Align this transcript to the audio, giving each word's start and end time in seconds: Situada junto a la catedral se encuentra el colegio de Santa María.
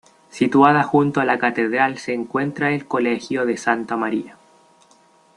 Situada 0.31 0.81
junto 0.81 1.21
a 1.21 1.25
la 1.25 1.37
catedral 1.37 1.99
se 1.99 2.15
encuentra 2.15 2.71
el 2.73 2.87
colegio 2.87 3.45
de 3.45 3.55
Santa 3.55 3.97
María. 3.97 4.35